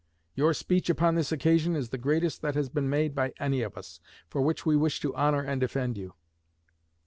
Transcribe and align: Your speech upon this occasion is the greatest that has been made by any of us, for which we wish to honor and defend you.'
Your 0.33 0.55
speech 0.55 0.89
upon 0.89 1.13
this 1.13 1.31
occasion 1.31 1.75
is 1.75 1.89
the 1.89 1.97
greatest 1.99 2.41
that 2.41 2.55
has 2.55 2.69
been 2.69 2.89
made 2.89 3.13
by 3.13 3.33
any 3.39 3.61
of 3.61 3.77
us, 3.77 3.99
for 4.27 4.41
which 4.41 4.65
we 4.65 4.75
wish 4.75 4.99
to 5.01 5.15
honor 5.15 5.43
and 5.43 5.61
defend 5.61 5.95
you.' 5.95 6.15